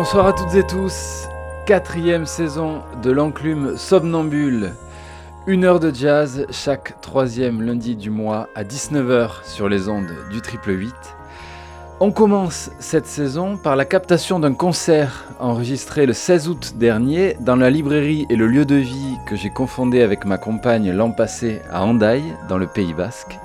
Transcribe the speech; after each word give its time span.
Bonsoir 0.00 0.28
à 0.28 0.32
toutes 0.32 0.54
et 0.54 0.64
tous, 0.64 1.26
quatrième 1.66 2.24
saison 2.24 2.82
de 3.02 3.10
l'enclume 3.10 3.76
somnambule. 3.76 4.74
Une 5.48 5.64
heure 5.64 5.80
de 5.80 5.92
jazz 5.92 6.46
chaque 6.52 7.00
troisième 7.00 7.62
lundi 7.62 7.96
du 7.96 8.08
mois 8.08 8.48
à 8.54 8.62
19h 8.62 9.42
sur 9.42 9.68
les 9.68 9.88
ondes 9.88 10.14
du 10.30 10.40
triple 10.40 10.70
8. 10.70 10.94
On 11.98 12.12
commence 12.12 12.70
cette 12.78 13.08
saison 13.08 13.56
par 13.56 13.74
la 13.74 13.84
captation 13.84 14.38
d'un 14.38 14.54
concert 14.54 15.24
enregistré 15.40 16.06
le 16.06 16.12
16 16.12 16.48
août 16.48 16.74
dernier 16.76 17.36
dans 17.40 17.56
la 17.56 17.68
librairie 17.68 18.24
et 18.30 18.36
le 18.36 18.46
lieu 18.46 18.64
de 18.64 18.76
vie 18.76 19.16
que 19.26 19.34
j'ai 19.34 19.50
confondé 19.50 20.02
avec 20.02 20.24
ma 20.24 20.38
compagne 20.38 20.92
l'an 20.92 21.10
passé 21.10 21.60
à 21.72 21.82
Hendaye, 21.82 22.36
dans 22.48 22.58
le 22.58 22.68
Pays 22.68 22.94
Basque. 22.94 23.36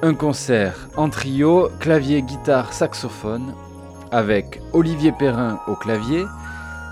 Un 0.00 0.14
concert 0.14 0.88
en 0.96 1.10
trio, 1.10 1.68
clavier, 1.80 2.22
guitare, 2.22 2.72
saxophone, 2.72 3.52
avec 4.10 4.60
Olivier 4.72 5.12
Perrin 5.12 5.60
au 5.66 5.74
clavier, 5.74 6.24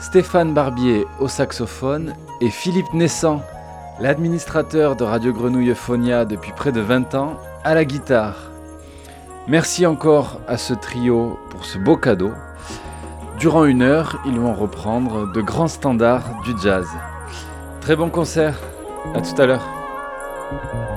Stéphane 0.00 0.54
Barbier 0.54 1.06
au 1.20 1.28
saxophone 1.28 2.14
et 2.40 2.50
Philippe 2.50 2.92
Naissant, 2.94 3.42
l'administrateur 4.00 4.96
de 4.96 5.04
Radio 5.04 5.32
Grenouille 5.32 5.74
Phonia 5.74 6.24
depuis 6.24 6.52
près 6.52 6.72
de 6.72 6.80
20 6.80 7.14
ans, 7.14 7.36
à 7.64 7.74
la 7.74 7.84
guitare. 7.84 8.50
Merci 9.48 9.86
encore 9.86 10.40
à 10.46 10.56
ce 10.56 10.74
trio 10.74 11.38
pour 11.50 11.64
ce 11.64 11.78
beau 11.78 11.96
cadeau. 11.96 12.30
Durant 13.38 13.64
une 13.64 13.82
heure, 13.82 14.20
ils 14.26 14.38
vont 14.38 14.54
reprendre 14.54 15.32
de 15.32 15.40
grands 15.40 15.68
standards 15.68 16.40
du 16.44 16.52
jazz. 16.62 16.86
Très 17.80 17.96
bon 17.96 18.10
concert, 18.10 18.58
à 19.14 19.20
tout 19.20 19.40
à 19.40 19.46
l'heure. 19.46 20.87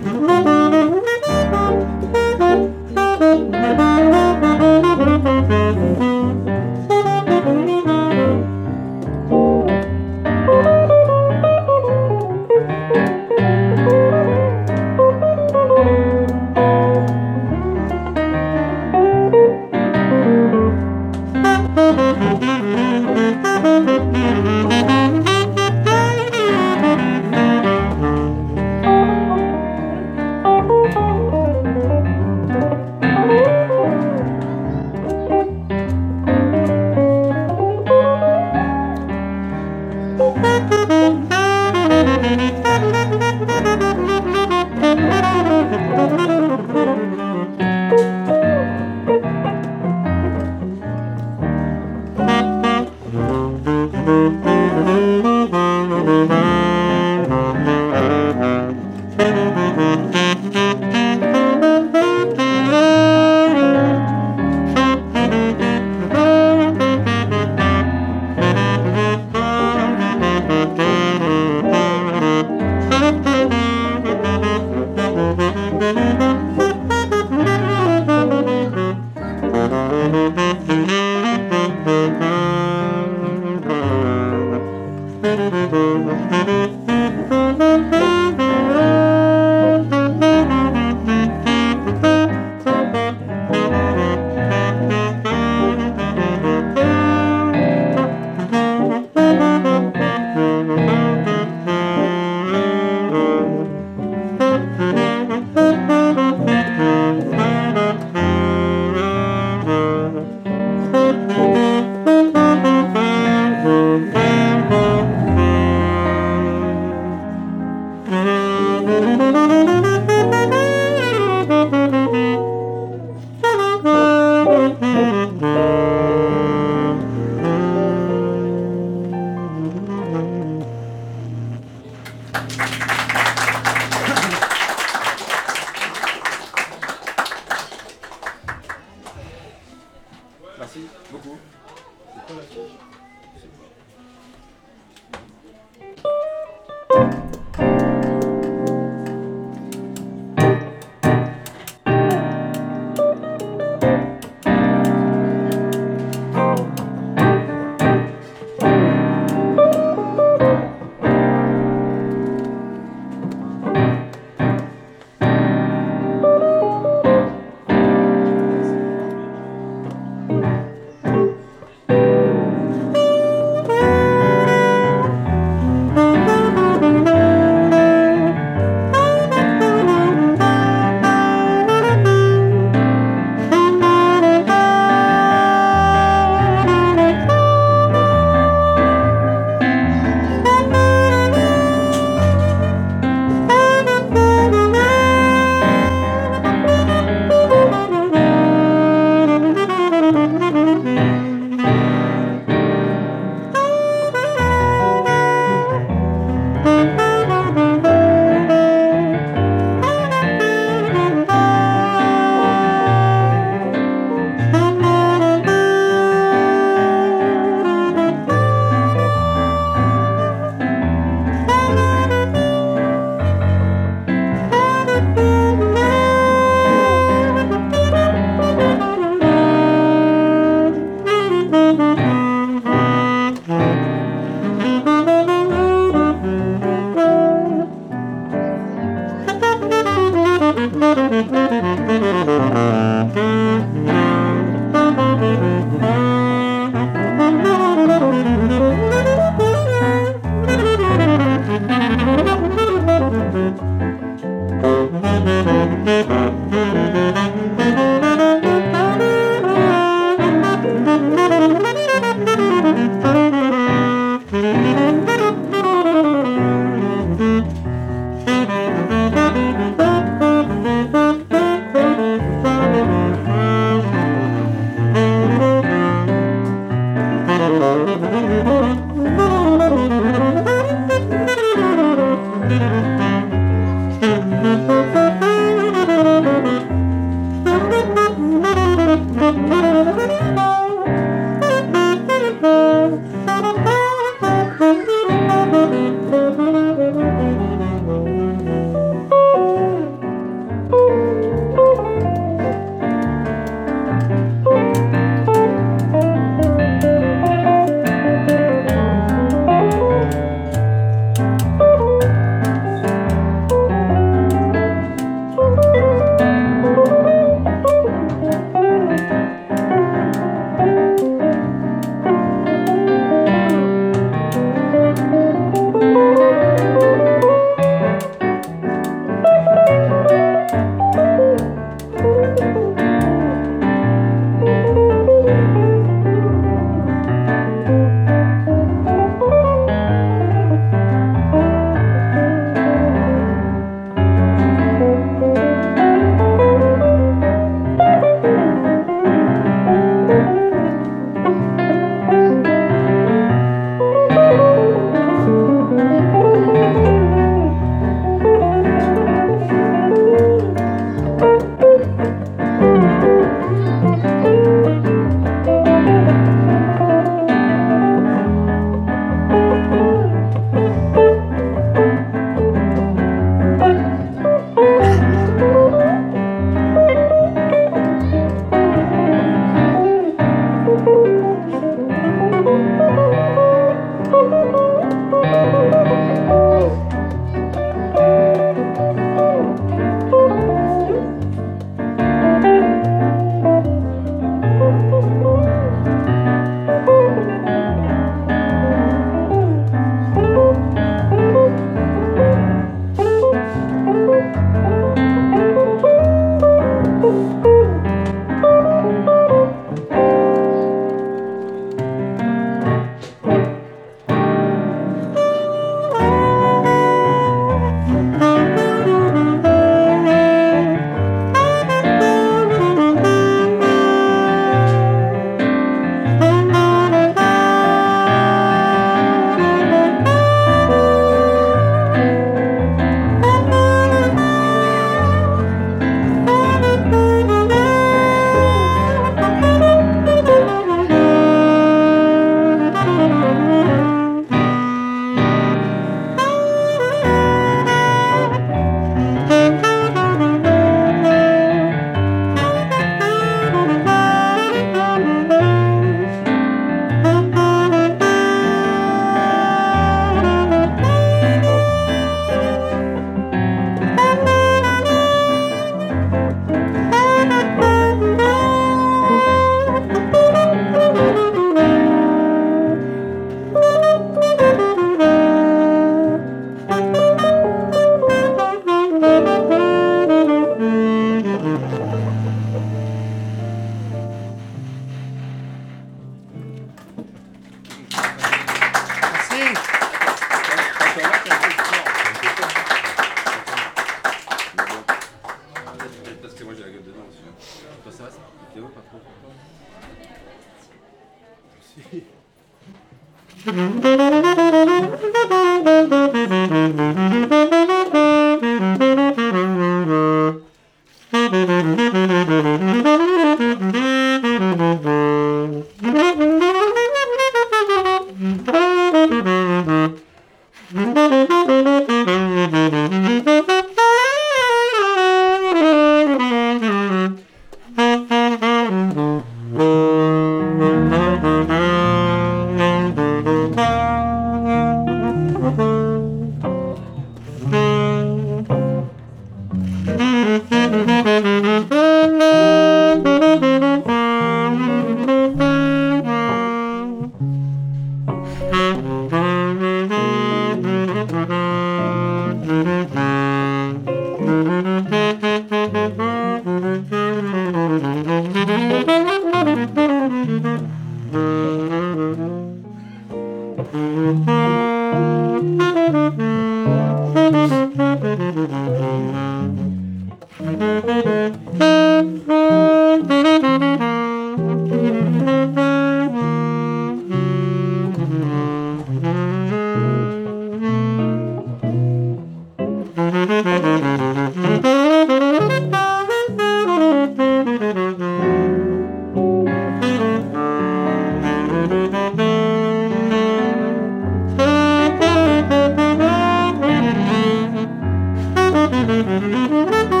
Música 599.19 600.00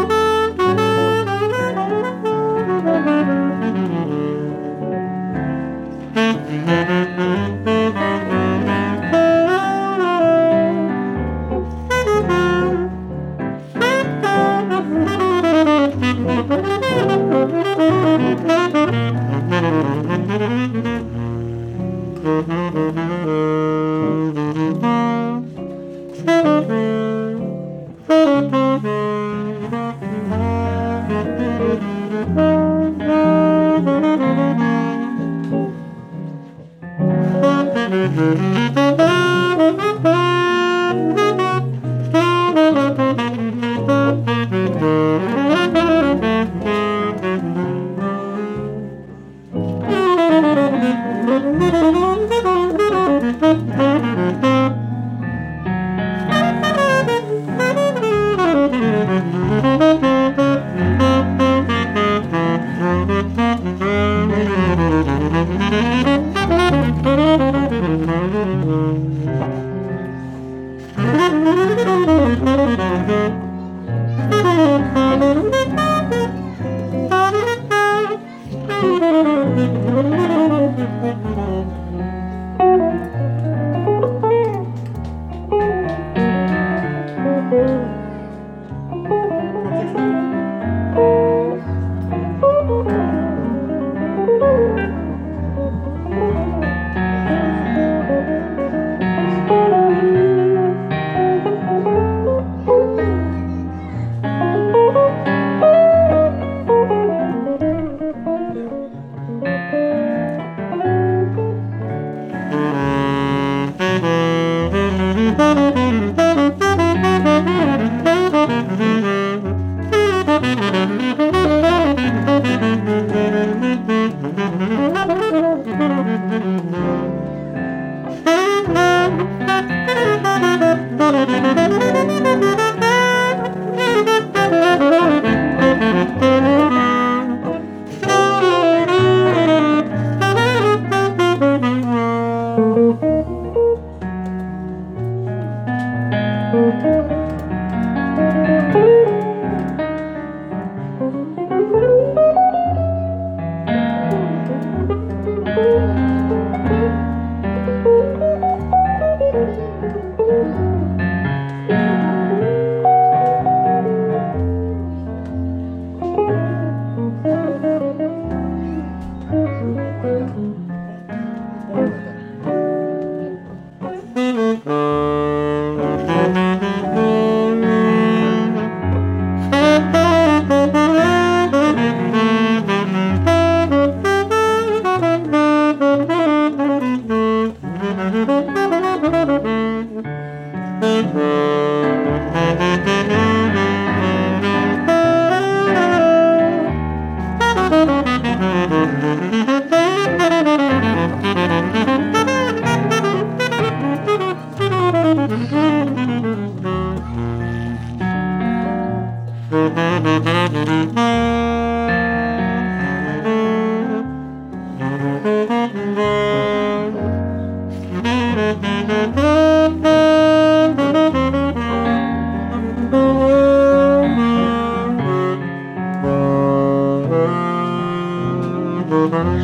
Thank 229.01 229.41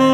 you. 0.00 0.11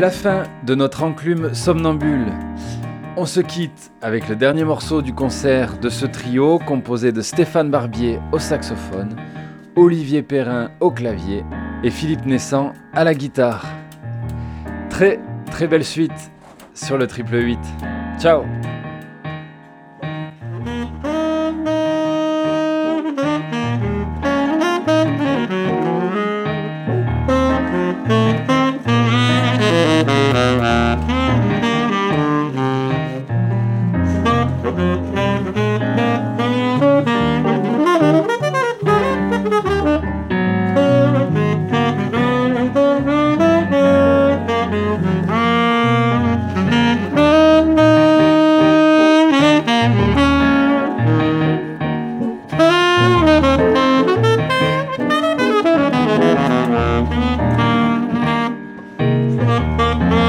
La 0.00 0.10
fin 0.10 0.44
de 0.64 0.74
notre 0.74 1.02
enclume 1.02 1.52
somnambule. 1.52 2.32
On 3.18 3.26
se 3.26 3.40
quitte 3.40 3.92
avec 4.00 4.30
le 4.30 4.34
dernier 4.34 4.64
morceau 4.64 5.02
du 5.02 5.12
concert 5.12 5.76
de 5.76 5.90
ce 5.90 6.06
trio 6.06 6.58
composé 6.58 7.12
de 7.12 7.20
Stéphane 7.20 7.70
Barbier 7.70 8.18
au 8.32 8.38
saxophone, 8.38 9.14
Olivier 9.76 10.22
Perrin 10.22 10.70
au 10.80 10.90
clavier 10.90 11.44
et 11.84 11.90
Philippe 11.90 12.24
Naissant 12.24 12.72
à 12.94 13.04
la 13.04 13.12
guitare. 13.12 13.66
Très 14.88 15.20
très 15.50 15.66
belle 15.66 15.84
suite 15.84 16.32
sur 16.72 16.96
le 16.96 17.06
triple 17.06 17.36
8. 17.36 17.58
Ciao 18.18 18.44
Mm-hmm. 59.50 60.19